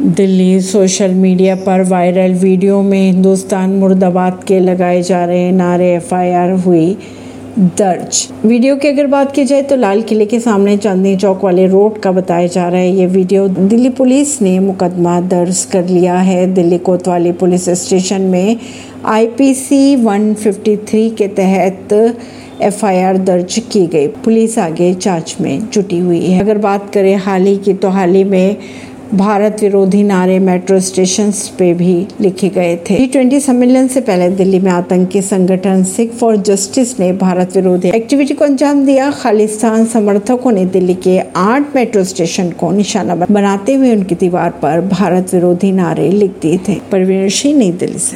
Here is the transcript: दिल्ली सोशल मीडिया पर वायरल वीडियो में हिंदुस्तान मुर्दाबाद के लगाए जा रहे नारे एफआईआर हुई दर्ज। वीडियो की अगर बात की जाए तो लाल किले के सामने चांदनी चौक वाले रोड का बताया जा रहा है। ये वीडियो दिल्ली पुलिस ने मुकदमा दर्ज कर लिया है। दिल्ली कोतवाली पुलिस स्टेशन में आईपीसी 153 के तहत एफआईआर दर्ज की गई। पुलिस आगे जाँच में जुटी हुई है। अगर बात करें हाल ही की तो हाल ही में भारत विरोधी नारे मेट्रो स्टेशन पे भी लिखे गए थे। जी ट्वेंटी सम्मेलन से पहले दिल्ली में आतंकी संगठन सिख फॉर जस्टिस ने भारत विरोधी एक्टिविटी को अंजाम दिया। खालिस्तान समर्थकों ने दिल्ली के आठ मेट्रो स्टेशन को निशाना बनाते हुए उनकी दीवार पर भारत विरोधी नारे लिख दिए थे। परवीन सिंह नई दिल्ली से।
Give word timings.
दिल्ली 0.00 0.60
सोशल 0.60 1.14
मीडिया 1.14 1.54
पर 1.56 1.82
वायरल 1.82 2.34
वीडियो 2.34 2.80
में 2.82 3.00
हिंदुस्तान 3.00 3.70
मुर्दाबाद 3.70 4.44
के 4.48 4.60
लगाए 4.60 5.02
जा 5.02 5.24
रहे 5.24 5.50
नारे 5.52 5.92
एफआईआर 5.94 6.50
हुई 6.60 6.96
दर्ज। 7.58 8.28
वीडियो 8.44 8.76
की 8.76 8.88
अगर 8.88 9.06
बात 9.06 9.32
की 9.32 9.44
जाए 9.44 9.62
तो 9.62 9.76
लाल 9.76 10.02
किले 10.02 10.26
के 10.26 10.40
सामने 10.40 10.76
चांदनी 10.76 11.14
चौक 11.16 11.44
वाले 11.44 11.66
रोड 11.66 12.00
का 12.00 12.12
बताया 12.12 12.46
जा 12.46 12.68
रहा 12.68 12.80
है। 12.80 12.96
ये 12.96 13.06
वीडियो 13.06 13.46
दिल्ली 13.48 13.90
पुलिस 13.90 14.40
ने 14.42 14.58
मुकदमा 14.60 15.20
दर्ज 15.20 15.64
कर 15.64 15.88
लिया 15.88 16.16
है। 16.16 16.46
दिल्ली 16.54 16.78
कोतवाली 16.80 17.32
पुलिस 17.32 17.68
स्टेशन 17.84 18.20
में 18.22 18.56
आईपीसी 19.04 19.96
153 19.96 21.08
के 21.10 21.28
तहत 21.28 21.92
एफआईआर 22.62 23.18
दर्ज 23.18 23.58
की 23.72 23.86
गई। 23.86 24.06
पुलिस 24.24 24.58
आगे 24.58 24.92
जाँच 24.94 25.36
में 25.40 25.68
जुटी 25.72 25.98
हुई 25.98 26.26
है। 26.26 26.40
अगर 26.40 26.58
बात 26.58 26.90
करें 26.94 27.16
हाल 27.16 27.46
ही 27.46 27.56
की 27.56 27.74
तो 27.74 27.88
हाल 27.88 28.14
ही 28.14 28.24
में 28.24 28.56
भारत 29.14 29.56
विरोधी 29.60 30.02
नारे 30.02 30.38
मेट्रो 30.38 30.80
स्टेशन 30.80 31.30
पे 31.58 31.74
भी 31.74 32.06
लिखे 32.20 32.48
गए 32.48 32.76
थे। 32.76 32.96
जी 32.96 33.06
ट्वेंटी 33.06 33.40
सम्मेलन 33.40 33.86
से 33.86 34.00
पहले 34.00 34.28
दिल्ली 34.28 34.58
में 34.58 34.70
आतंकी 34.70 35.22
संगठन 35.22 35.84
सिख 35.84 36.12
फॉर 36.12 36.36
जस्टिस 36.36 37.00
ने 37.00 37.12
भारत 37.12 37.56
विरोधी 37.56 37.88
एक्टिविटी 37.88 38.34
को 38.34 38.44
अंजाम 38.44 38.86
दिया। 38.86 39.10
खालिस्तान 39.10 39.84
समर्थकों 39.84 40.52
ने 40.52 40.64
दिल्ली 40.64 40.94
के 40.94 41.18
आठ 41.36 41.76
मेट्रो 41.76 42.04
स्टेशन 42.04 42.50
को 42.50 42.70
निशाना 42.70 43.14
बनाते 43.14 43.74
हुए 43.74 43.96
उनकी 43.96 44.14
दीवार 44.14 44.50
पर 44.50 44.80
भारत 44.80 45.34
विरोधी 45.34 45.72
नारे 45.72 46.10
लिख 46.10 46.30
दिए 46.42 46.58
थे। 46.68 46.74
परवीन 46.92 47.28
सिंह 47.28 47.58
नई 47.58 47.70
दिल्ली 47.70 47.98
से। 47.98 48.08